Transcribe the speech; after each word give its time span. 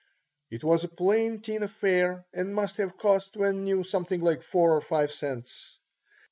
It 0.49 0.63
was 0.63 0.83
a 0.83 0.87
plain 0.87 1.41
tin 1.41 1.61
affair 1.61 2.25
and 2.33 2.55
must 2.55 2.77
have 2.77 2.97
cost, 2.97 3.37
when 3.37 3.65
new, 3.65 3.83
something 3.83 4.21
like 4.21 4.41
four 4.41 4.75
or 4.75 4.81
five 4.81 5.11
cents. 5.11 5.77